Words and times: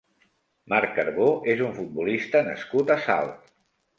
Marc 0.71 0.93
Carbó 0.99 1.27
és 1.55 1.61
un 1.67 1.77
futbolista 1.79 2.43
nascut 2.49 2.95
a 2.95 2.99
Salt. 3.07 3.55